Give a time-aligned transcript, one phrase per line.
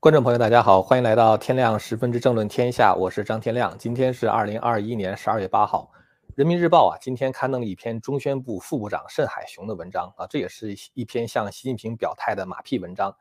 [0.00, 3.76] 观众朋友，大家好，欢迎来到天亮十分之政论天下，我是张天亮。
[3.76, 5.90] 今天是二零二一年十二月八号，
[6.36, 13.12] 《人民日报》啊，今天刊登了一篇中宣部副部长盛海雄的文章啊，这也是一篇向习近平表态的马屁文章。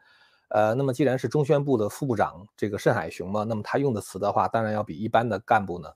[0.50, 5.90] 呃，那么既然是中宣部的副部长这个盛海雄嘛，那么他用的词的话，当然要比一般的干部呢，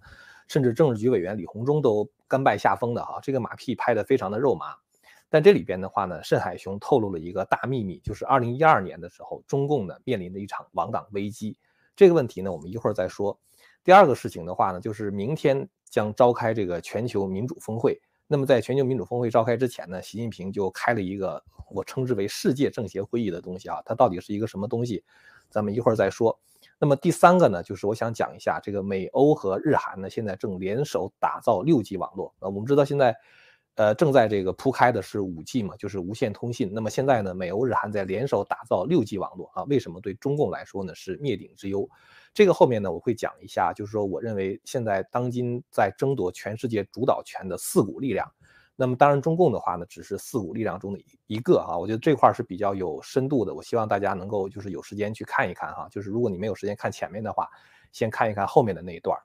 [0.48, 3.20] 甚至政治局委员李鸿忠都甘拜下风的哈。
[3.22, 4.74] 这个马屁拍得非常的肉麻。
[5.34, 11.58] 但这里边的话呢，慎海雄透露了一个大秘密，就是二零一二年的时候，中共呢面临的一场亡党危机。
[11.96, 13.40] 这个问题呢，我们一会儿再说。
[13.82, 17.98] 第二个事情的话呢，就是明天将召开这个全球民主峰会。
[18.28, 25.02] 那么在全球民主峰会召开之前呢，习近平就开了一个我称之为世界政协会议的东西啊，它到底是一个什么东西，
[25.50, 26.38] 咱们一会儿再说。
[26.78, 32.36] 那么第三个呢，就是我想讲一下这个美欧和日韩呢，现在正联手打造六 G 网络。
[32.40, 33.16] 呃，我们知道现在。
[33.76, 36.70] 呃，正在这个铺开的是五 G 嘛，就是无线通信。
[36.74, 39.64] 那么现在呢，美欧日韩在联手打造六 G 网络啊。
[39.64, 41.90] 为什么对中共来说呢是灭顶之忧？
[42.34, 48.30] 这个后面呢我会讲一下，就是说我认为现在当今在争夺全世界主导权的四股力量。
[48.76, 51.78] 那么当然中共的话呢，只是四股力量中的一个啊。
[51.78, 55.88] 我觉得这块是比较有深度的，我希望大家能够就是有时间去看一看哈。
[55.90, 57.48] 就是如果你没有时间看前面的话，
[57.92, 59.18] 先看一看后面的那一段。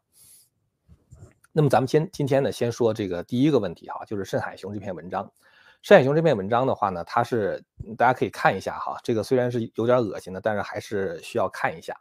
[1.57, 5.33] 那么咱们先今天呢，先说这个第一个问题哈，就是慎海雄这篇文章。
[5.81, 7.65] 慎海雄这篇文章的话呢，它是
[7.97, 11.99] 大家可以看一下哈，这个虽然是有点恶心的，但是还是需要看一下。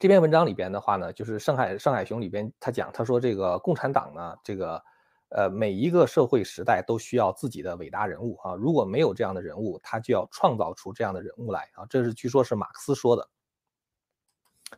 [0.00, 4.82] 这篇文章里边的话呢，就是盛海盛海雄里边他讲，他说这个共产党呢，这个
[5.28, 13.28] 呃每一个社会时代都需要自己的伟大人物啊，如果没有这样的人物，他就要创造出这样的人物来啊，这是据说是马克思说的。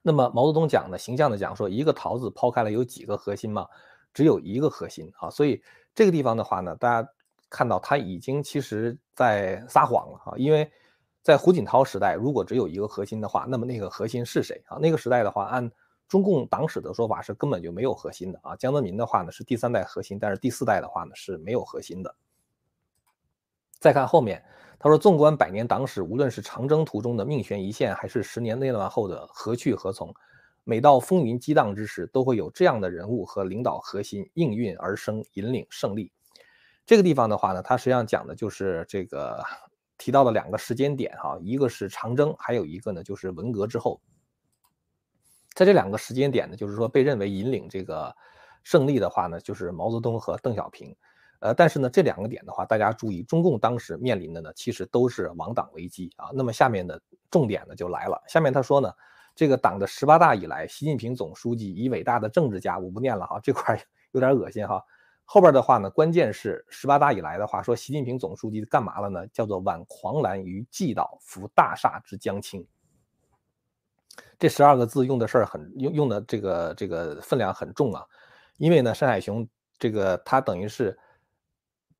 [0.02, 3.66] 那么毛泽东讲呢，形象的讲说，一个桃子抛开了有几个核心嘛？
[4.14, 5.28] 只有一个核心啊。
[5.28, 5.62] 所以
[5.94, 7.08] 这个地方的话呢，大家
[7.48, 10.34] 看到他已经其实在撒谎了哈。
[10.36, 10.70] 因为
[11.22, 14.78] 在胡锦涛时代，如果只有一个核心的话，那么那个核心是谁啊？
[14.80, 15.70] 那个时代的话，按
[16.08, 18.54] 中共党史的说法是根本就没有核心的啊。
[18.56, 22.14] 江泽民的话呢是第三代核心，但是第四代的话呢是没有核心的。
[23.78, 24.44] 再看后面。
[24.82, 30.12] 他说：“纵观百年党史，无论是长征途中的命悬一线，还是十年内乱后的何去何从，
[30.64, 36.10] 每到风云激荡之时，都会有这样的人物和领导核心应运而生，引领胜利。”
[36.86, 39.44] 这个地方的话呢，他实际上讲的就是这个
[39.98, 44.00] 提到的两个时间点哈，一个是长征，还有一个呢就是文革之后。
[45.54, 48.16] 在这两个时间点呢，就是说被认为引领这个
[48.62, 50.96] 胜利的话呢，就是毛泽东和邓小平。
[51.40, 56.28] 呃，但是呢，这两个点的话，大家注意，中共当时面临的呢，其实都是亡党危机啊。
[56.34, 58.92] 那么下面的重点呢就来了，下面他说呢，
[59.34, 64.84] 这个党的十八大以来，习近平总书记以伟大的政治家，我不念了哈，这块有点恶心哈。
[65.24, 69.26] 后边的话呢，关键是十八大以来的话，说习近平总书记干嘛了呢？
[69.28, 72.66] 叫做挽狂澜于既倒，扶大厦之将倾。
[74.38, 78.04] 这十二个字用的事儿很用用的这个这个分量很重啊，
[78.58, 80.98] 因为呢，山海雄这个他等于是。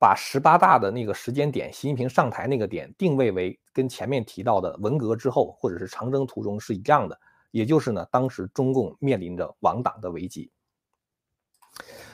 [0.01, 7.15] 把十八大的那个时间点，习近平上台那个点定位为跟前面提到的文革之后或者是长征途中是一样的，
[7.51, 10.51] 也就是呢，当时中共面临着亡党的危机。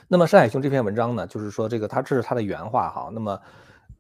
[0.09, 3.09] 那么，山海兄这篇文章呢，就是说这个他这是他的原话哈。
[3.14, 3.42] 那么，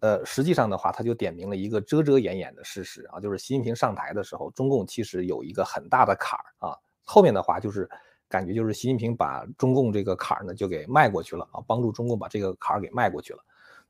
[0.01, 6.75] 呃，实际上的话，他就点明了一个遮遮掩掩的事实啊，就是习近平上台的时候，中共其实有一个很大的坎儿啊。
[7.05, 7.89] 后面的话就是
[8.27, 13.39] 感觉就是习近平把中共这个坎儿呢就给迈过去了啊，帮助中共把这个坎儿给迈过去了。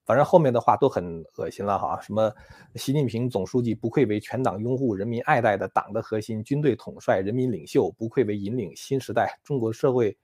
[0.08, 2.34] 反正后面的话都很恶心了哈，什么
[2.76, 10.18] 习近平总书记不愧为全党拥护、人民爱戴的党的核心、军队统帅、人民领袖，不愧为引领新时代中国社会、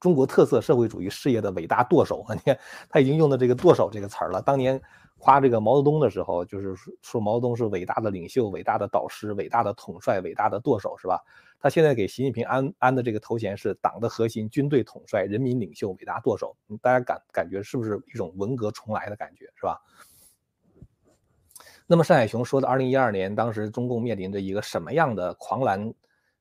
[0.00, 2.26] 中国特色社会主义事业的伟大舵手。
[2.34, 4.42] 你看他已经用的这个“舵手”这个词儿了。
[4.42, 4.80] 当年
[5.18, 11.20] 夸这个毛泽东的时候，就是说毛泽东是伟大的领袖、伟大的导师、伟大的统帅、伟大的舵手，是吧？
[11.60, 16.56] 他现在给习近平安安的这个头衔是党的核心、军队统帅、人民领袖、伟大舵手。
[16.80, 19.80] 大家感感觉是不是一种文革重来的感觉，是吧？
[21.86, 25.92] 那么单海雄说的，二零一二年当时中共面临着一个什么样的狂澜？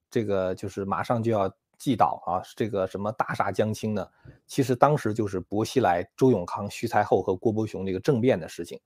[0.09, 4.07] 这个就是马上就要祭倒啊，这个什么大厦将倾呢？
[4.45, 8.79] 其实当时就是薄熙来、周永康、徐才厚和郭伯雄这个政变的事情。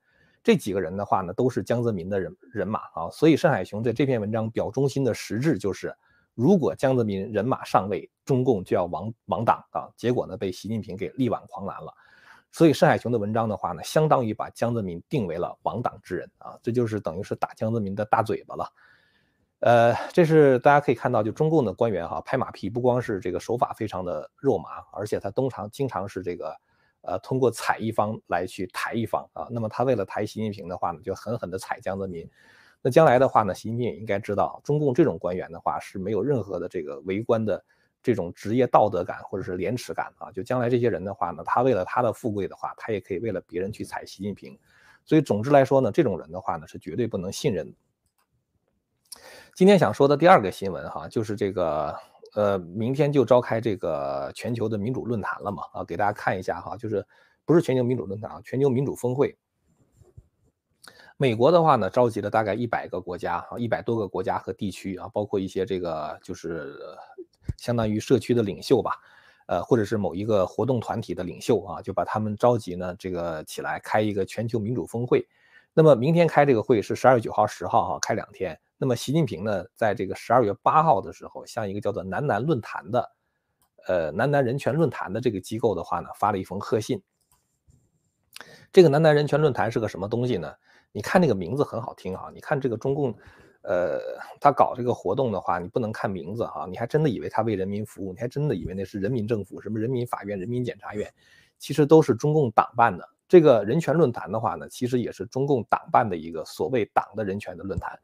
[0.43, 3.09] 这几个人的话呢，都是江泽民的人人马啊。
[3.11, 5.95] 所以单海雄在这篇文章表忠心的实质就是。
[6.33, 9.89] 如果江泽民人马上位，中共就要亡亡党啊！
[9.97, 11.93] 结果呢，被习近平给力挽狂澜了。
[12.53, 16.57] 所以，单海雄的文章的话呢，相当于把江泽民定为了亡党之人啊！
[16.63, 18.65] 这就是等于是打江泽民的大嘴巴了。
[19.61, 26.55] 呃，这是大家可以看到，就中共的官员哈拍马屁，不光是这个手法非常的肉麻，而且他通常经常是这个
[27.01, 29.47] 呃通过踩一方来去抬一方啊。
[29.51, 32.27] 那么他为了抬习近平的话呢，就狠狠的踩江泽民。
[32.81, 37.63] 那将来的话呢，习近平也应该知道，中共这种官员的话是没有任何的这个为官的
[38.01, 40.31] 这种职业道德感或者是廉耻感啊。
[40.31, 44.57] 就将来这些人的话呢，他为了他的富贵的话，他也可以为了别人去踩习近平。
[45.05, 47.71] 所以总之来说呢，这种人的话呢是绝对不能信任。
[49.55, 51.95] 今天想说的第二个新闻哈，就是这个
[52.33, 57.05] 呃，明天就召开这个全球的民主论坛了嘛啊，给大家看一下哈，就是
[57.45, 59.37] 不是全球民主论坛啊，全球民主峰会。
[61.17, 66.79] 美国的话呢，召集了大概一百个国家啊，一百多个国家和地区啊，包括一些这个就是
[67.57, 68.93] 相当于社区的领袖吧，
[69.45, 75.27] 呃，或者是某一个活动团体的领袖啊，就把他们召集呢，这个起来开一个全球民主峰会。
[75.73, 78.59] 那么明天开这个会是十二月九号、十号哈，开两天。
[78.81, 83.11] 那么习近平呢，在这个十二月八号的时候，向一个叫做南南论坛的，
[83.85, 86.99] 呃，南南人权论坛的这个机构的话呢，发了一封贺信。
[88.73, 90.51] 这个南南人权论坛是个什么东西呢？
[90.91, 93.15] 你看那个名字很好听哈，你看这个中共，
[93.61, 93.99] 呃，
[94.39, 101.07] 他搞这个活动的话，你不能看名字哈，你还真的以为他为人民服务，你还真的以为那是人民政府，什么人民法院、人民检察院，
[101.59, 103.07] 其实都是中共党办的。
[103.27, 107.99] 这个人权论坛的话呢，其实也是中共党办的一个所谓党的人权的论坛。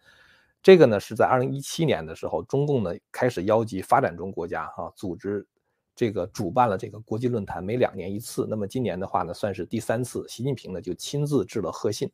[0.61, 5.47] 这个呢是在二零一七年的时候，中共呢开始邀集发展中国家哈，组织
[5.95, 8.45] 这个主办了这个国际论坛，每两年一次。
[8.49, 12.11] 那么今年的话呢，算是第三次，习近平呢就亲自致了贺信。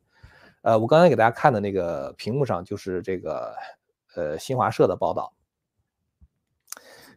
[0.62, 3.54] 呃，我刚才给大家看的那个屏幕上就是这个，
[4.14, 5.34] 呃，新华社的报道。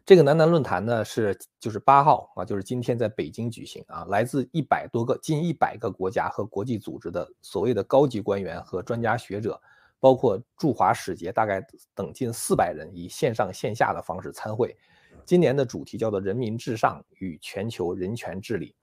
[0.04, 9.60] 这个南南论坛呢是就是八号啊，就是今天在北京举行啊，来自一百多个、近一百个国家和国际组织的所谓的高级官员和专家学者，
[10.00, 11.60] 包括驻华使节，大概
[11.94, 14.76] 等近四百人，以线上线下的方式参会。
[15.24, 18.74] 今年的主题叫做“人民至上与全球人权治理”。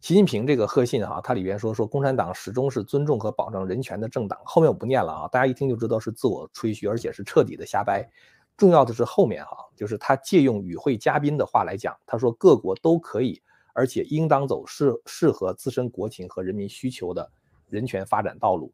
[0.00, 4.38] 习近平这个贺信哈，它里边说说共产党始终是尊重和保障人权的政党。
[4.44, 8.08] 后面我不念了啊，大家一听就知道是自我吹嘘，而且是彻底的瞎掰。
[8.56, 13.40] 重要的是后面哈，就是他借用与会嘉宾的话来讲，他说各国都可以，
[13.72, 17.30] 而且应当走适适合自身国情和人民需求的
[17.68, 18.72] 人权发展道路。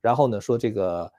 [0.00, 1.12] 然后呢，说这个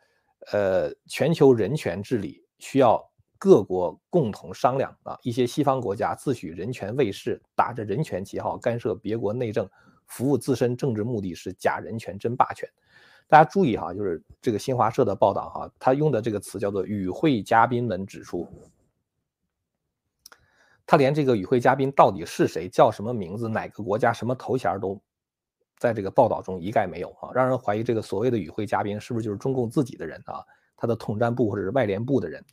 [0.51, 3.03] 呃全球人权治理需要。
[3.39, 9.69] 各国共同商量啊，一些西方国家自诩人权卫士，打着人权旗号干涉别国内政，
[10.07, 12.67] 服务自身政治目的是假人权真霸权。
[13.27, 18.49] 大家注意哈，就是这个新华社的报道哈，他用的这个词叫做与会嘉宾们指出，
[20.87, 24.99] 他连这个与会嘉宾到底是谁、叫什么名字、哪个国家、什么头衔都
[25.77, 30.43] 在这个报道中一概没有啊，让人怀疑这个所谓的与会嘉宾是不是就是中共自己的人啊，
[30.75, 32.43] 他的统战部或者是外联部的人。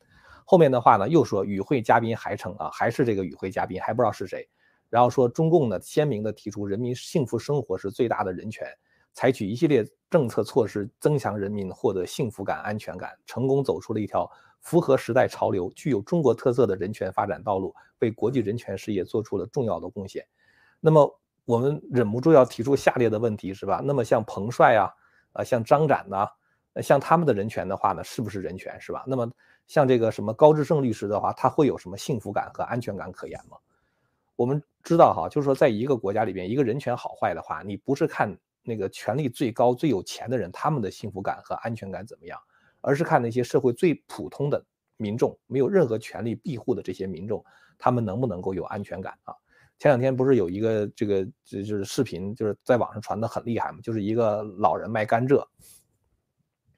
[0.45, 4.47] 后面的话呢，又说与会嘉宾还称啊，还是这个与会嘉宾，还不知道是谁。
[4.91, 8.69] 然后说中共呢，鲜明的提出人民幸福生活是最大的人权，
[9.15, 14.31] 采取一系列政策措施，增强人民获得幸福感、安全感，成功走出了一条
[14.61, 20.25] 符合时代潮流、具有中国特色的人权发展道路，为国际人权事业做出了重要的贡献。
[20.79, 23.81] 那么我们忍不住要提出下列的问题，是吧？
[23.85, 24.91] 那么像彭帅啊，
[25.35, 26.29] 呃像张展呐，
[26.83, 29.05] 像他们的人权的话呢，是不是人权，是吧？
[29.07, 29.31] 那么。
[29.67, 33.57] 像这个什么高志胜律师的话，他会有什么幸福感和安全感可言吗？
[34.37, 42.39] 我们知道哈，就是说，在一个国家里边，一个人权好坏的话，你不是看那个权力最高、最有钱的人他们的幸福感和安全感怎么样，
[42.83, 44.63] 而是看那些社会最普通的
[44.99, 47.43] 民众，没有任何权利庇护的这些民众，
[47.79, 49.35] 他们能不能够有安全感啊？
[49.79, 55.45] 前两天不是有一个这个就就是视频，就是在网上传的很厉害嘛，就是一个老人卖甘蔗。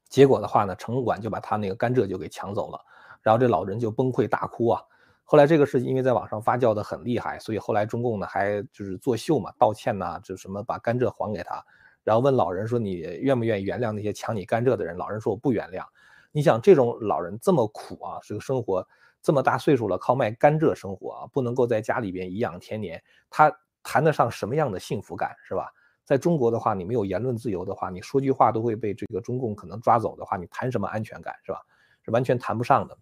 [0.09, 2.81] 结果的话呢，城管就把他那个甘蔗就给抢走了，
[3.23, 4.83] 然后这老人就崩溃大哭啊。
[5.25, 11.63] 后来这个事因为在网上发酵的很厉害，所以后来中共呢还就是作秀嘛，道歉呐，就什么把甘蔗还给他，
[12.05, 14.97] 然后问老人说你愿不愿意原谅那些抢你甘蔗的人？
[14.97, 15.85] 老人说我不原谅。
[16.31, 18.87] 你想这种老人这么苦啊，这个生活
[19.27, 23.53] 这么大岁数了，靠卖甘蔗生活啊，不能够在家里边颐养天年，他
[23.83, 25.69] 谈得上什么样的幸福感是吧？
[26.05, 31.61] 在中国的话，你没有言论自由的话，你说句话都会被这个中共可能抓走的话，你谈什么安全感是吧？
[32.05, 32.97] 是完全谈不上的。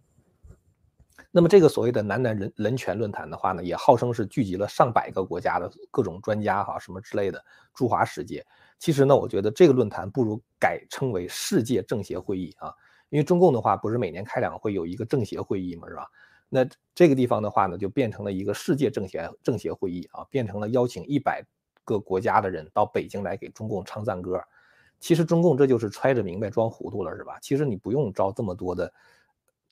[1.31, 8.43] 那么这个所谓的南南人人权论坛的话呢，也号称是聚集了上百个国家的各种专家哈，什么之类的驻华使节。
[8.79, 12.73] 其实呢，我觉得这个论坛不如改称为世界政协会议啊，
[13.15, 16.11] 因为中共的话不是每年开两会有一个政协会议嘛，是吧？
[16.49, 21.45] 那这个地方的话呢，就变成了一个世界政协政协会议啊，变成了邀请一百。
[21.87, 24.43] 个国家的人到北京来给中共唱赞歌，
[25.01, 27.39] 其实中共这就是揣着明白装糊涂了，是吧？
[27.43, 28.91] 其实你不用招这么多的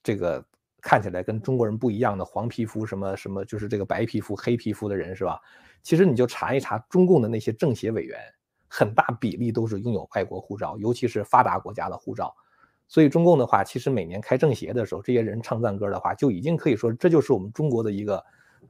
[0.02, 0.44] 这个
[0.82, 5.40] 看起来跟中国人不一样的黄皮肤什么什么，就是这个白皮肤黑皮肤的人，是吧？
[5.82, 8.20] 其实你就查一查中共的那些政协委员，
[8.68, 12.36] 很大比例都是拥有外国护照，尤其是发达国家的护照。
[12.92, 18.22] 所以中共的话，其实每年开政协的时候，这些人唱赞歌的话，就已经可以说这就是我们中国的一个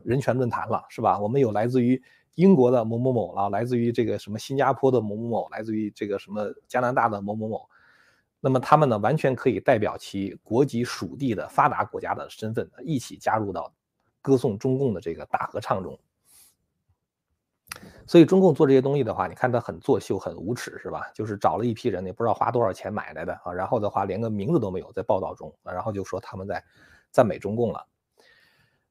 [0.05, 1.19] 人权论坛了，是吧？
[1.19, 2.01] 我们有来自于
[2.37, 7.69] 英国的某某某了，来自于这个什么新加坡的某某某，来自于这个什么加拿大的某某某。
[8.39, 13.75] 那么他们呢，完全可以代表其国籍属地的发达国家的身份，一起加入到
[14.21, 15.99] 歌颂中共的这个大合唱中。
[18.07, 21.11] 所以中共做这些东西的话，你看他很作秀，很无耻，是吧？
[21.15, 26.63] 就是找了一批人，也不知道花多少钱买来的啊，然后的话连个名字都没有在报道中，然后就说他们在
[27.11, 27.87] 赞美中共了。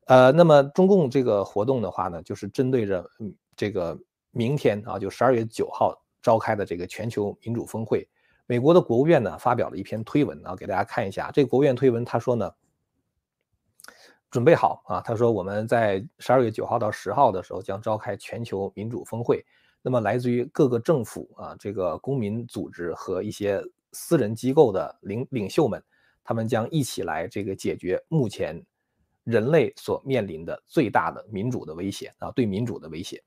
[0.06, 3.06] 呃，那么中共这个活动的话呢，就是针对着
[3.56, 3.98] 这个
[4.32, 8.08] 明天啊，就十二月九号召开的这个全球民主峰会，
[8.48, 11.30] 美国的国务院呢发表了一篇推文啊，给大家看一下。
[11.32, 12.52] 这个国务院推文他说呢。
[14.32, 15.02] 准备好啊！
[15.02, 19.46] 他说我们在十二月九号到十号的时候将召开全球民主峰会。
[19.82, 23.62] 那么来自于各个政府啊，这个公民组织和一些
[23.92, 25.84] 私人机构的领领袖们，
[26.24, 28.64] 他们将一起来这个解决目前
[29.26, 33.22] 人类所面临的最大的民主的威胁啊，对民主的威胁。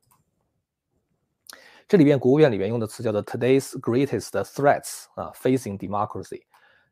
[1.87, 6.45] 这里边国务院里边用的词叫做 “today's greatest threats” 啊，facing democracy。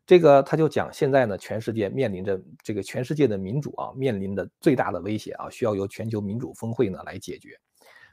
[0.05, 7.57] 这个他就讲，现在呢，全世界面临着这个全世界的民主啊，面临的最大的威胁啊，需要由全球民主峰会呢来解决。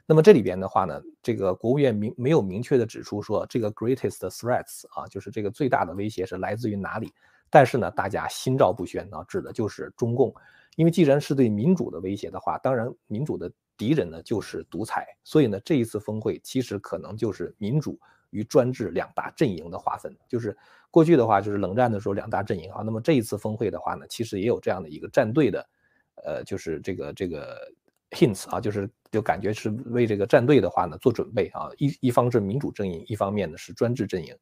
[0.05, 7.13] 那么这里边的话呢，这个国务院明没有明确的指出说这个 greatest threats 啊，就是这个最大的威胁是来自于哪里。
[7.49, 10.33] 但是呢，大家心照不宣啊，指的就是中共，
[10.77, 15.05] 因为既然是对民主的威胁的话，当然民主的敌人呢就是独裁。
[15.25, 17.99] 所以呢，这一次峰会其实可能就是民主。
[18.31, 20.57] 与专制两大阵营的划分，就是
[20.89, 22.81] 过去的话就是冷战的时候两大阵营啊。
[22.83, 25.69] 那么这一次峰会的话呢，其实也有这样的一个战队的，
[26.25, 27.71] 呃，就是这个这个
[28.09, 31.69] hints 啊，就是就感觉是为这个战队的话呢做准备啊。
[31.77, 34.35] 一一方是民主阵营，一方面呢是专制阵营。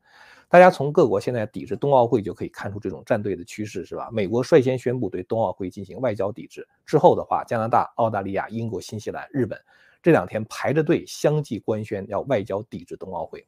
[0.51, 4.09] 大家从各国现在抵制冬奥会就可以看出这种战队的趋势，是吧？
[4.11, 9.59] 美国率先宣布对冬奥会进行外交抵制之后的话，加拿大、澳大利亚、英国、新西兰、日本
[10.01, 13.45] 这两天排着队相继官宣要外交抵制冬奥会。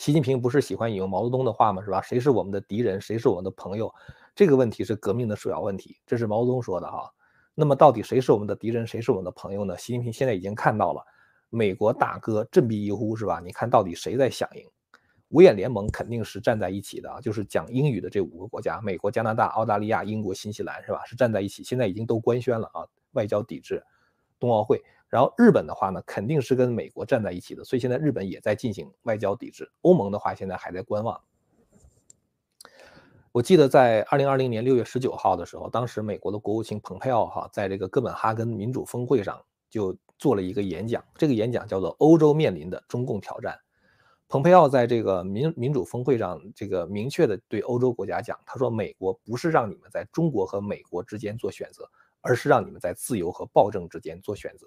[0.00, 1.84] 习近平不是喜欢引用毛泽东的话吗？
[1.84, 2.00] 是吧？
[2.00, 3.94] 谁是我们的敌人，谁是我们的朋友？
[4.34, 5.94] 这个问题是革命的首要问题。
[6.06, 7.12] 这是毛泽东说的哈。
[7.54, 9.76] 那么到底谁是我们的敌人，谁是我们的朋友呢？
[9.76, 11.04] 习近平现在已经看到了，
[11.50, 13.42] 美国大哥振臂一呼，是吧？
[13.44, 14.66] 你看到底谁在响应？
[15.28, 21.04] 五眼联盟肯定是站在一起的啊，就是讲英语的这五个国家：美国、加拿大、澳大利亚、英国、新西兰，是吧？
[21.04, 21.62] 是站在一起。
[21.62, 23.84] 现在已经都官宣了啊，外交抵制
[24.38, 24.82] 冬奥会。
[25.10, 29.70] 然后日本的话呢，肯定是跟美国站在一起的，所以现在日本也在进行外交抵制。
[29.82, 31.20] 欧盟的话，现在还在观望。
[33.32, 43.54] 我记得在二零二零年六月十九号的时候，当时美国的国务卿蓬佩奥哈在这个哥本哈根民主峰会上就做了一个演讲，这个演讲叫做《欧洲面临的中共挑战》。
[44.28, 51.88] 蓬佩奥在这个民民主峰会上，这个明确的对欧洲国家讲，他说：“美国不是让你们在中国和美国之间做选择，
[52.20, 54.66] 而是让你们在自由和暴政之间做选择。”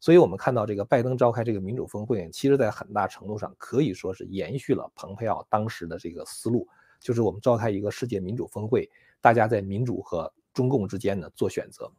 [0.00, 6.66] 所以，我们看到这个拜登召开这个民主峰会，其实在很大程度上可以说是延续了蓬佩奥当时的这个思路，
[6.98, 8.90] 就是我们召开一个世界民主峰会，
[9.20, 11.92] 大家在民主和中共之间呢做选择。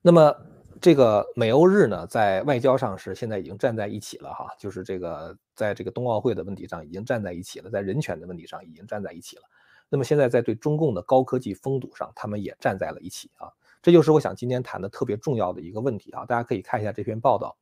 [0.00, 0.34] 那么，
[0.80, 9.42] 这个美欧日呢，在外交上是现在已经站在一起了哈，就是这个在这个冬奥会的问题上已经站在一起了，在人权的问题上已经站在一起了。
[9.90, 13.52] 那么现在在对中共的高科技封堵上，他们也站在了一起啊。
[13.84, 16.24] 这就是我想今天谈的特别重要的一个问题啊！
[16.24, 17.54] 大家可以看一下这篇报道。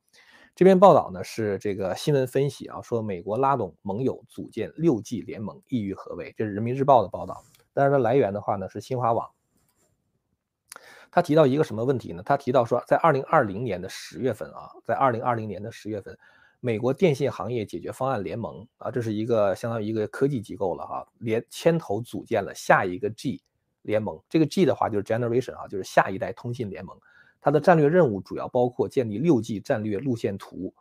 [0.55, 6.33] 这篇报道呢是这个新闻分析啊，说美国拉拢盟友组建六 G 联盟，意欲何为？
[6.37, 7.43] 这是人民日报的报道。
[7.73, 9.29] 但是它来源的话呢是新华网。
[11.11, 12.23] 他提到一个什么问题呢？
[12.25, 16.17] 他提到说，在二零二零年的十月份啊，在二零二零年的十月份，
[16.61, 23.41] 美国电信行业解决方案联盟啊，这是一个相当于一个科技机构了哈，连牵头组建了下一个 G。
[23.83, 26.97] 联盟这个 G 的话就是 Generation 啊，就是下一代通信联盟。
[27.39, 30.73] 它的战略任务主要包括建立六 G 战略路线图，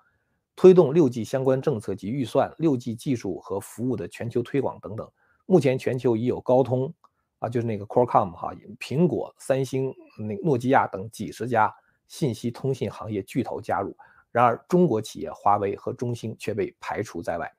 [0.56, 5.10] 推动六 G 相关政策及预算、六 G 技术和服务的全球推广等等。
[5.46, 6.94] 目前全球已有高通
[7.40, 11.74] 啊，就是那个 Qualcomm 哈，苹果、三星、那诺基亚等几十家
[12.06, 13.96] 信息通信行业巨头加入。
[14.30, 17.52] 然而，中国企业华为和中兴却被排除在外。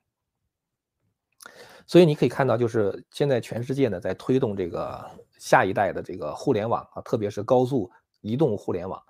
[1.86, 5.04] 所以你可以看到，就是现在全世界呢在推动这个
[5.38, 9.02] 下一代的这个互联网啊，特别是高速移动互联网。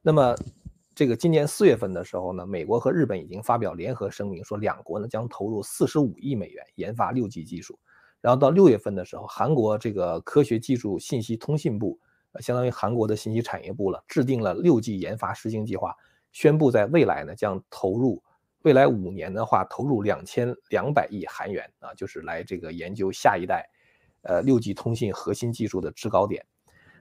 [0.00, 0.34] 那么，
[0.94, 7.78] 这个今年四月份的时候呢，美国和日本已经发表联合声明，说两国呢将投入四十五亿美元研发六 G 技术。
[8.20, 11.98] 然后到六月份的时候，韩国这个科学技术信息通信部，
[12.40, 15.96] 相当于韩国的信息产业部了，制定了六 G 研发实行计划，
[16.30, 18.22] 宣布在未来呢将投入
[18.62, 23.68] 未来五年的话，投入两千两百亿韩元啊，就是来这个研究下一代，
[24.22, 26.44] 呃，六 G 通信核心技术的制高点。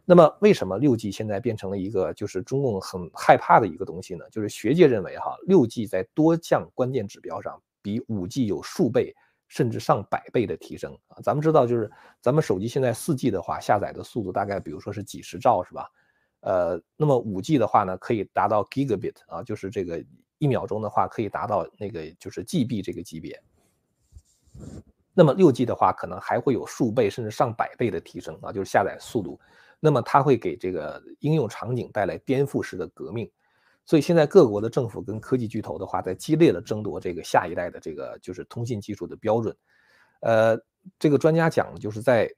[0.06, 4.25] 那么，为什么六 G 现在变成了一个就是中共很害怕的一个东西呢？
[4.32, 9.13] 就是学界认为哈，六 G 在多项关键指标上比五 G 有数倍
[9.48, 11.20] 甚至上百倍的提升啊。
[11.22, 15.88] 咱们知道，就是咱们手机现在四 G 的话，下载的速度大概比如说是几十兆，是吧？
[16.39, 20.04] 呃，那么五 G 的话呢，可以达到 Gigabit 啊，就是这个
[20.39, 23.39] 一秒钟的话可以达到那个就是 GB 这个级别。
[25.13, 29.39] 那么六 G 的话，可能还会有数倍甚至上百倍的提升啊，就是下载速度。
[29.79, 33.29] 那么它会给这个应用场景带来颠覆式的革命。
[33.86, 39.55] 所以现在各国的政府跟科技巨头的话，在激烈的争夺这个下一代的这个就是通信技术的标准。
[40.22, 40.58] 呃，
[40.98, 42.29] 这个专家讲的，就是在。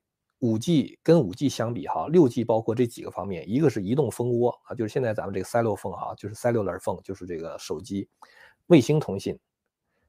[0.41, 8.10] 五 G 跟五 G 相比，哈，六 G 包括这几个方面，一个是移动蜂窝啊，就是现在咱们这个 cellular phone 哈，就是 cellular phone，就是这个手机、
[8.65, 9.38] 卫星通信、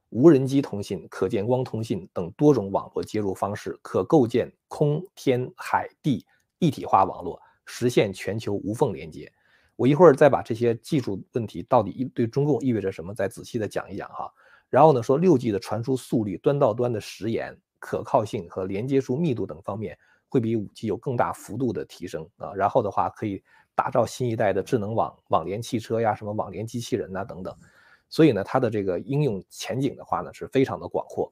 [0.09, 6.25] 无人机通信、可见光通信等多种网络接入方式，可构建空天海地
[6.57, 9.31] 一体化网络，实现全球无缝连接。
[9.75, 14.33] 我一会儿再把这些技术问题到底意对中共意味着什么，再仔细的讲一讲哈。
[14.67, 19.95] 然后呢，说六 G 的传输速率、端到端的时延、可靠性和连接数密度等方面。
[20.33, 23.43] 会比五 G 有更大幅度的提升啊，然后的话可以
[23.75, 27.55] 打造新一代的智能网、网联汽车呀，什么网联机器人呐等等，
[28.09, 31.31] 所以呢，它的这个应用前景的话呢是非常的广阔。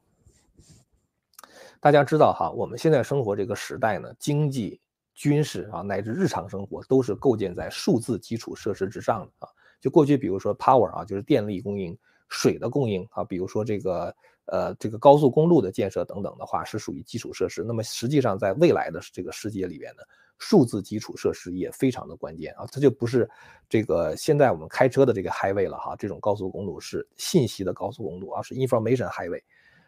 [1.80, 4.80] 大家知道哈，我们现在生活这个时代呢，经济、
[5.16, 9.50] 军事啊乃至日常生活都是构建在数字基础设施之上的啊。
[9.80, 11.98] 就过去比如说 power 啊，就是电力供应、
[12.30, 14.16] 水的供应啊，比如说这个。
[14.46, 17.64] 呃，这个高速公路的建设等等的话，是属于基础设施。
[17.64, 20.02] 那么实际上，在未来的这个世界里边呢，
[20.40, 22.66] 数字基础设施也非常的关键啊。
[22.70, 23.30] 它就不是
[23.70, 29.42] 这个现在我们开车的这个 highway 了哈，这种高速公路是信息的高速公路啊，是 information highway。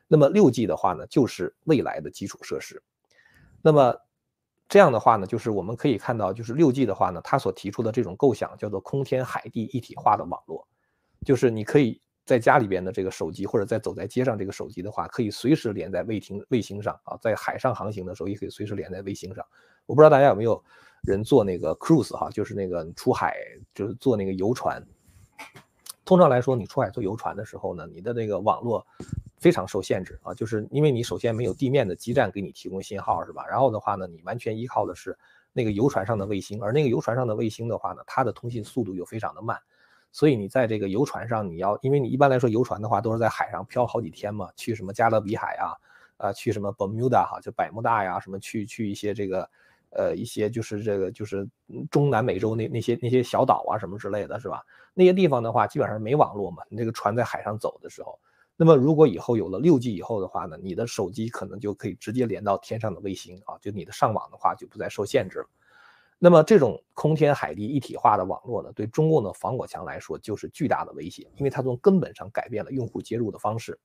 [0.07, 2.81] 那么六 G 的话呢，就是未来的基础设施。
[3.62, 3.93] 那么
[4.69, 10.66] 这样的话呢，就是我们可以看到，就是六 G 的话呢，它所提出的这种构想叫做空天海地一体化的网络，
[11.25, 12.00] 就是你可以。
[12.25, 17.18] 在家里边的这个手机，或者在走在街上这个手机的话，可以随时连在卫星卫星上啊。
[17.22, 19.46] 在海上航行的时候，也可以随时连在卫星上。
[19.86, 20.64] 我不知道大家有没有
[21.01, 23.36] 人坐那个 cruise 哈，就是那个出海
[23.74, 24.81] 就是坐那个游船。
[26.05, 28.86] 通常来说，你出海坐游船的时候呢，你的那个网络
[29.38, 33.46] 非常受限制啊，就是因为你首先没有地面的基站给你提供信号，是吧？
[33.48, 35.18] 然后的话呢，你完全依靠的是
[35.51, 39.57] 那个游船上的卫星，而那个游船上的卫星的话呢，它的通信速度又非常的慢。
[40.14, 45.74] 所以你在这个游船上，你要，因为你一般来说游船的话都是在海上漂好几天嘛，去什么加勒比海啊，
[46.18, 49.50] 啊，去什么 Bermuda 哈，就百慕大呀，什么去去一些这个，
[49.90, 51.50] 呃，一些就是这个就是
[51.90, 54.64] 中南美洲那那些那些小岛啊什么之类的是吧？
[54.94, 58.20] 那些地方的话基本上没网络嘛，你这个船在海上走的时候，
[58.56, 65.46] 那么如果以后有了六 G 以后的话呢，你的手机可能就可以直接连到天上的卫星啊，就你的上网的话就不再受限制了。
[66.25, 73.77] 那么这种空天海地一体化的网络呢，对中共的防火墙来说就是巨大的威胁，因为它从根本上改变了用户接入的方式。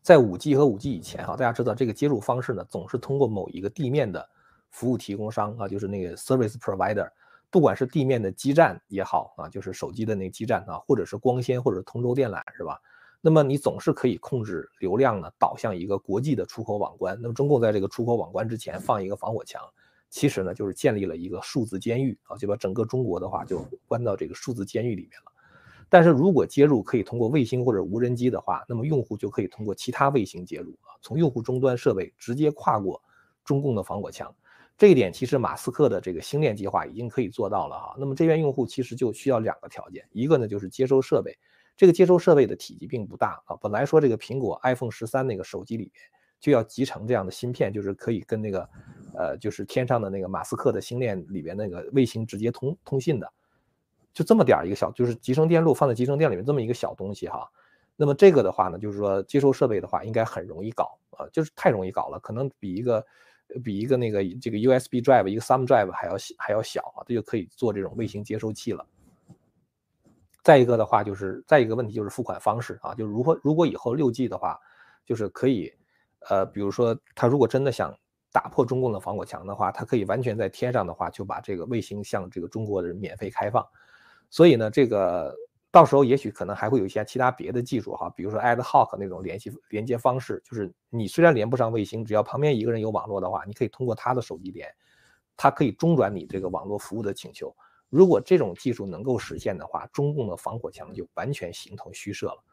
[0.00, 4.26] 在五 G 和五 G 以前，哈，大家知道这个接入方式呢，总是通过某一个地面的
[4.70, 7.06] 服务提供商啊，就是那个 service provider，
[7.50, 12.80] 不管是地面的基站也好啊，就是手机的那个基站啊，或者是光纤或者通州电缆，是吧？
[13.20, 17.18] 那么你总是可以控制流量呢，导向一个国际的出口网关。
[17.20, 19.62] 那么中共在这个出口网关之前放一个防火墙。
[20.10, 25.32] 其实呢，就是建立了一个数字监狱啊，就把整个中国的话就关到这个数字监狱里面了。
[25.90, 33.02] 但是如果接入可以通过卫星或者无人机的话，那么用户就可以通过其他卫星接入啊，从用户终端设备直接跨过
[33.44, 34.34] 中共的防火墙。
[34.76, 37.96] 这一点其实马斯克的这个星链计划已经可以做到了哈。
[37.98, 41.36] 那么这边用户其实就需要两个条件，一个呢就是接收设备，
[41.76, 43.56] 这个接收设备的体积并不大啊。
[43.60, 46.02] 本来说这个苹果 iPhone 十三那个手机里面
[46.38, 48.68] 就要集成这样的芯片，就是可以跟那个。
[49.18, 53.28] 呃，就是天上的那个马斯克的星链里边那个卫星直接通通信的，
[54.14, 57.50] 就这么点一个小，就是集成电路放在集成电里面这么一个小东西哈。
[57.96, 63.04] 那么这个的话呢，就是说接收设备的话，应该很容易搞啊，就是太容易搞了，可能比一个
[63.64, 68.86] 比一个那个这个 USB drive 一个 thumb drive 还要还要小啊，这就可以做这种卫星接收器了。
[70.44, 74.56] 再一个的话，就是再一个问题就是付款方式啊，就是如果如果以后六 G 的话，
[75.04, 75.72] 就是可以
[76.28, 77.92] 呃，比如说他如果真的想。
[78.38, 83.66] 打破中共的防火墙的话，它可以完全在天上的话，就把这个卫星向这个中国人免费开放。
[84.30, 85.34] 所以呢，这个
[85.72, 94.72] 到时候也许可能还会有一些其他别的技术哈，比如说 ad hoc 那种联系连接方式，就是你虽然连不上卫星，只要旁边一个人有网络的话，你可以通过他的手机连，
[95.36, 97.52] 它可以中转你这个网络服务的请求。
[97.88, 102.44] 如果这种技术能够实现的话，中共的防火墙就完全形同虚设了。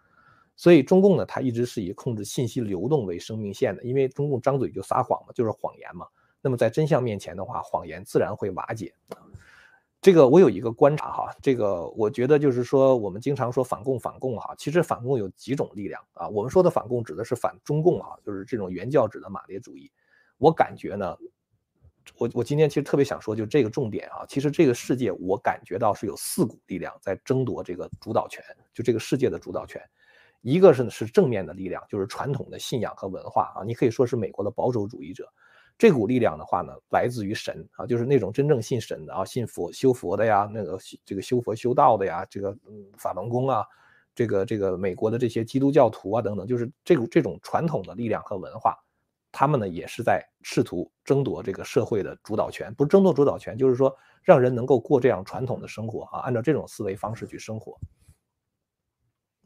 [0.56, 6.08] 所以中共呢，它一直是以控制信息流动为生命线的，因为中共张嘴就撒谎嘛，就是谎言嘛。
[6.41, 8.94] 那么在真相面前的话，谎言自然会瓦解。
[10.00, 16.30] 这个我有一个观察哈，这个我觉得就是说，我们经常说反共反共哈，其实反共有几种力量啊。
[16.30, 19.91] 我们说的反共指的是反中共啊，就是这种原教旨的马列主义。
[20.38, 21.18] 我感觉呢，
[22.20, 29.82] 我我今天其实特别想说，就这个重点啊，其实这个世界我感觉到是有四股力量在争夺这个主导权，就这个世界的主导权。
[30.45, 35.27] 一个是是正面的力量，就是传统的信仰和文化啊，你可以说是美国的保守主义者。
[35.75, 42.55] 这股力量的话呢，来自于神啊，就是那种真正信神的啊，信佛修佛的呀，那个这个修佛修道的呀，这个
[42.95, 43.65] 法轮功啊，
[44.13, 48.77] 这个这个美国的这些基督教徒啊等等，就是这种这种传统的力量和文化，
[49.31, 57.75] 他们呢也是在试图争夺这个社会的主导权，不是争夺主导权，就是说让人能够过这样传统的生活啊，按照这种思维方式去生活。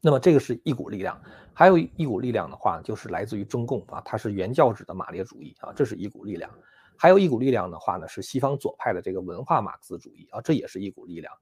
[0.01, 1.21] 那么这个是一股力量，
[1.53, 6.49] 还有一股力量的话，就是来自于中共啊，它是原教旨的马列主义啊，这是一股力量。
[6.97, 11.33] 还有一股力量的话呢，是西方左派的这个文化马克思主义啊，这也是一股力量。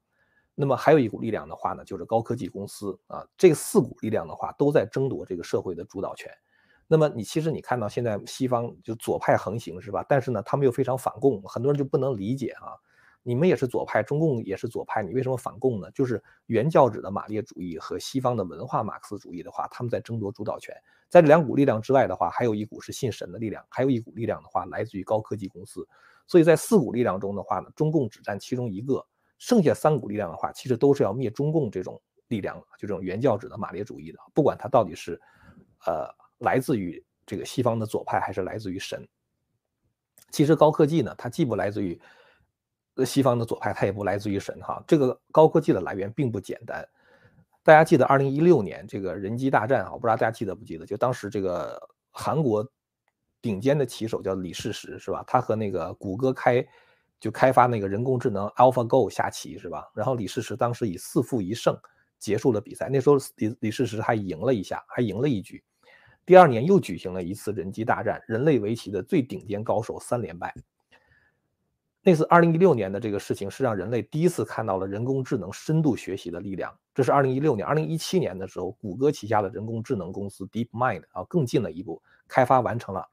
[0.54, 6.30] 那么还有一股力量的话呢，就是高科技公司啊，这四股力量的话都在争夺这个社会的主导权。
[6.88, 10.04] 那么你其实你看到现在西方就左派横行是吧？
[10.08, 12.74] 但是呢，他们又非常反共，很多人就不能理解啊。
[13.22, 15.90] 你们也是左派，中共也是左派，你为什么反共呢？
[15.90, 20.74] 就是原教旨的马列主义和西方的文化马克思主义的话，他们在争夺主导权。
[21.10, 25.86] 在这两股力量之外的话，还有一股是信神的力量，还有一股力量的话来自于高科技公司。
[26.26, 29.04] 所以在四股力量中的话呢，中共只占其中一个，
[29.38, 35.20] 剩下三股力量的话，其实都是要灭中共这种力量，就这种原教旨的马列主义的，不管它到底是，
[35.86, 39.06] 呃，来自于这个西方的左派还是来自于神。
[40.30, 42.00] 其实高科技呢，它既不来自于。
[43.04, 44.82] 西方的左派，它也不来自于神哈。
[44.86, 46.86] 这个高科技的来源并不简单。
[47.62, 50.86] 大家记得二零一六年这个人机大战啊，我不知道大家记得不记得？
[50.86, 51.78] 就当时这个
[52.10, 52.66] 韩国
[53.42, 55.22] 顶尖的棋手叫李世石是吧？
[55.26, 56.66] 他和那个谷歌开
[57.20, 59.86] 就开发那个人工智能 AlphaGo 下棋是吧？
[59.94, 61.78] 然后李世石当时以四负一胜
[62.18, 62.88] 结束了比赛。
[62.88, 65.62] 那时候李李世石还赢了一下，还赢了一局。
[66.24, 70.54] 第二年又举行了一次人机大战，人类围棋的最顶尖高手三连败。
[72.08, 76.74] 那次二零一六年的这个事情是让人类第一次看到了人工智能深度学习的力量。
[76.94, 83.06] 这是二零一六年，二零一七年的时候，谷歌旗下的人工智能公司 DeepMind 啊更进了一步，开发完成了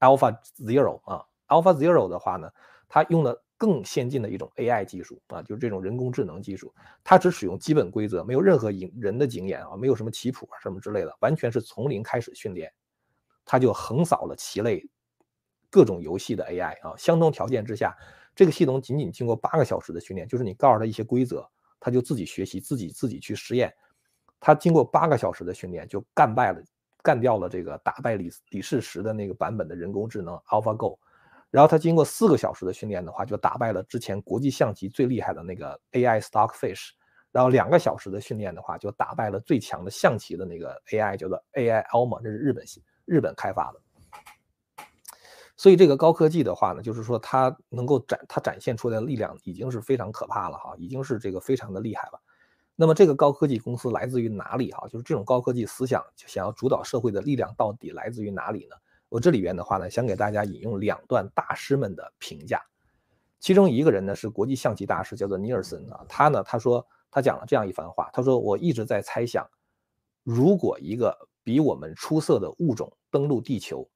[0.00, 1.24] Alpha Zero 啊。
[1.48, 2.50] Alpha Zero 的话呢，
[2.90, 8.70] 它用了更先进的一种 AI 技术啊，就是这种人工智能技术，它只使用基本规则，没有任何
[9.00, 12.70] 人的经验啊，没有什么棋谱啊什么之类的，完全是从零开始训练，
[13.46, 14.86] 它就横扫了棋类
[15.70, 16.94] 各种游戏的 AI 啊。
[16.98, 17.96] 相同条件之下。
[18.36, 21.48] 这个系统仅仅经过八个小时的训练，就是你告诉他一些规则，
[21.80, 23.74] 他就自己学习，自己自己去实验。
[24.38, 26.62] 他经过八个小时的训练，就干败了，
[27.02, 30.98] 干掉了这个打败李李世石的那个版本的人工智能 AlphaGo。
[31.50, 36.90] 然后他经过四个小时的训练的话，就打败了之前国际象棋最厉害的那个 AI Stockfish。
[37.32, 42.64] 然后两个小时的训练的话，就打败了最强的象棋的那个 AI，叫做 AI Alma，这是日本
[43.06, 43.80] 日本开发的。
[45.58, 52.20] 所以这个高科技的话呢，就是说它能够展它展现出来的力量已经是非常可怕了哈，已经是这个非常的厉害了。
[52.74, 54.86] 那么这个高科技公司来自于哪里哈？
[54.88, 58.76] 就是这种高科技思想想要主导社会的力量到底来自于哪里呢？
[59.08, 62.62] 我这里边的话呢，想给大家引用两段大师们的评价，
[63.40, 69.48] 其中一个人呢是国际象棋大师，叫做尼尔森啊，他呢他说他讲了这样一番话，他说我一直在猜想，
[70.22, 73.88] 如果一个比我们出色的物种登陆地球。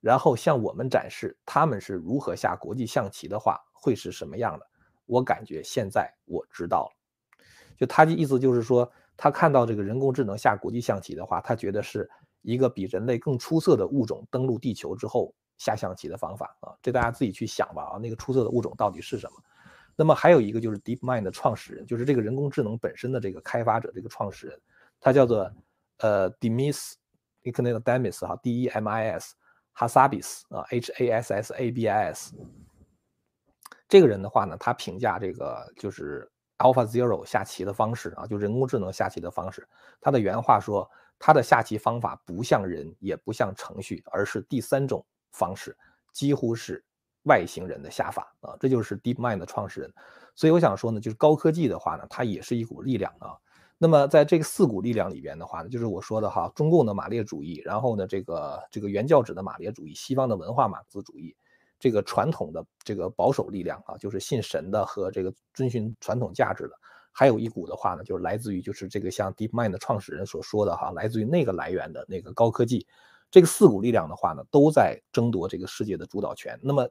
[0.00, 4.66] 然后向我们展示他们是如何下国际象棋的话，会是什么样的？
[5.06, 7.40] 我感觉现在我知道了。
[7.76, 12.08] 就他的意思就是说，他看到这个人工智能下国际象棋的话，他觉得是
[12.42, 16.76] 一个比人类更出色的物种登陆地球之后下象棋的方法啊。
[16.82, 19.42] 这大家自己去想吧啊，那个出色的物种到底是什么？
[19.96, 24.60] 那么还有一个就是 DeepMind 的创始人，就是这个人工智能本身的这个开发者，这个创始人，
[25.00, 25.50] 他叫做
[25.98, 26.92] 呃 Demis，
[27.42, 29.34] 你可能叫 Demis 哈，D E M I S。
[29.78, 32.34] 哈萨比斯啊，H A S S A B I S，
[33.88, 39.68] 这个人的话呢，他评价这个就是 Alpha Zero 下棋的方式啊，就人工智能下棋的方式。
[40.00, 45.78] 他的原话说，他的下棋方法不像人，也不像程序，而是第三种方式，
[46.12, 46.84] 几乎是
[47.22, 48.56] 外星人的下法啊。
[48.58, 49.94] 这就是 DeepMind 的创始人。
[50.34, 53.38] 所以我想说呢，就是高科技的话呢，它也是一股力量啊。
[53.80, 61.36] 那么在这个四股力量里边的话呢，就是我说的哈，中共的马列主义，然后呢，这个这个原教旨的马列主义，西方的文化马克思主义，
[61.78, 66.74] 这个传统的这个保守力量啊，就是信神的和这个遵循传统价值的，
[67.12, 72.84] 还有一股的话呢，就是来自于就是这个像 DeepMind 的创始人所说的哈，来自于那个来源的那个高科技。
[73.30, 76.58] 这个四股力量的话呢，都在争夺这个世界的主导权。
[76.62, 76.88] 那么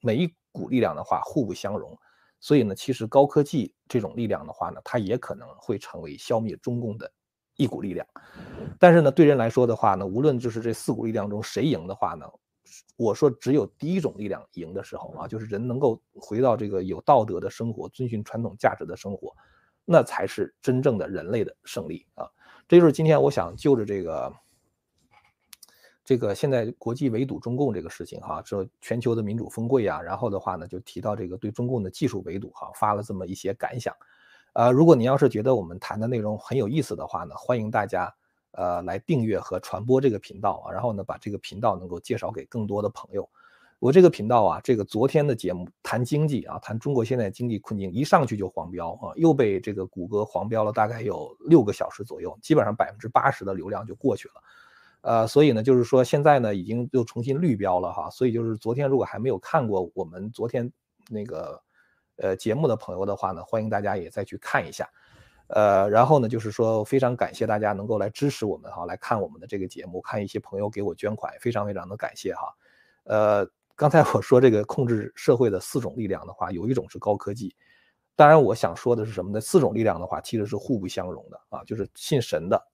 [0.00, 1.98] 每一股力量的话互不相容，
[2.40, 7.12] 所以呢，其实高科技这种力量的话呢，它也可能会成为消灭中共的
[7.56, 8.06] 一股力量。
[8.78, 12.26] 但是呢，对人来说的话呢，无论就是这四股力量中谁赢的话呢，
[12.96, 19.36] 我说只有第一种力量赢的时候啊，就是人能够回到这个有道德的生活，遵循传统价值的生活，
[19.84, 22.26] 那才是真正的人类的胜利啊！
[22.66, 24.32] 这就是今天我想就着这个。
[26.10, 33.94] 这个现在国际围堵中共这个事情哈，说全球的民主峰会啊，然后的话呢，就提到这个对中共的技术围堵哈，发了这么一些感想。
[34.54, 38.12] 呃，如果您要是觉得我们谈的内容很有意思的话呢，欢迎大家
[38.50, 43.30] 呃来订阅和传播这个频道啊，然后呢把这个频道能够介绍给更多的朋友。
[43.78, 54.34] 我这个频道啊，这个昨天的节目谈经济啊，谈中国现在经济困境，一上去就黄标啊，又被这个谷歌黄标了，大概有六个小时左右，基本上百分之八十的流量就过去了。
[55.02, 58.10] 呃，所以呢，就是说现在呢，已经又重新绿标了哈。
[58.10, 60.70] 所以就是昨天如果还没有看过我们昨天
[61.08, 61.62] 那个
[62.16, 64.88] 呃节目的朋友的话呢，欢迎大家也再去看一下。
[65.48, 72.54] 呃，然后呢，就是说非常感谢大家能够来支持我们哈，来看我们的这个节目，看一些朋友给我捐款，非常非常的感谢哈。
[73.04, 77.56] 呃，刚才我说这个控制社会的四种力量的话，有一种是高科技。
[78.14, 79.40] 当然，我想说的是什么呢？
[79.40, 82.68] 四种力量的话，其实是互不相容的啊，就是信神的，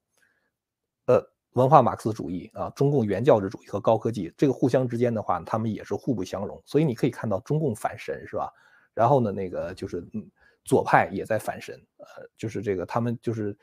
[1.06, 1.35] 呃。
[1.56, 6.62] 文化马克思主义啊，中共原教旨主义和高科技，这个互相之间的话，他们也是互不相容。
[6.66, 8.52] 所以你可以看到中共反神是吧？
[8.92, 10.30] 然后呢，那个就是嗯，
[10.66, 13.56] 左派也在反神，呃，就是这个他们就是，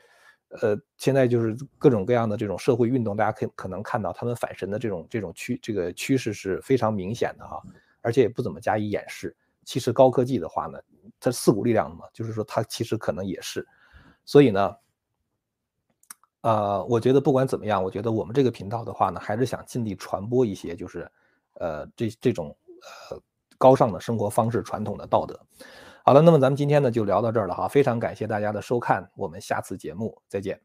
[0.48, 7.62] 呃，现在就是各种各样的这种社会运动，大家可可能看到他们反神的这种这种趋这个趋势是非常明显的哈，
[8.00, 9.36] 而且也不怎么加以掩饰。
[9.64, 10.80] 其实高科技的话呢，
[11.20, 13.64] 它四股力量嘛，就是说它其实可能也是，
[14.24, 14.74] 所以呢。
[16.44, 21.10] 呃，我觉得不管怎么样，我觉得我们这个频道的话呢，还是想尽力传播一些，就是，
[21.54, 22.54] 呃，这这种
[23.08, 23.18] 呃
[23.56, 25.40] 高尚的生活方式、传统的道德。
[26.04, 30.60] 好了，那么咱们今天呢就聊到这儿了哈，非常感谢大家的收看，我们下次节目再见。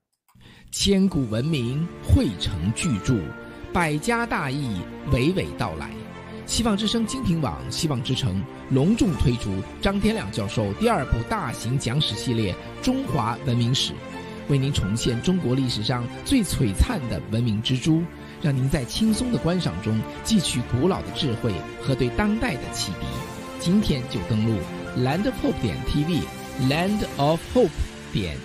[0.70, 3.16] 千古文明汇成巨著，
[3.74, 5.90] 百家大义娓娓道来。
[6.46, 9.50] 希望之声精品网、希望之城隆重推出
[9.82, 13.94] 张天亮教授第二部大型讲史系列《中华文明史》。
[14.50, 18.04] 为您重现中国历史上最璀璨的文明之珠，
[18.42, 23.06] 让您在轻松的观赏中汲取古老的智慧和对当代的启迪。
[23.60, 24.58] 今天就登录
[24.98, 27.70] land of hope 点 tv，land of hope
[28.12, 28.36] 点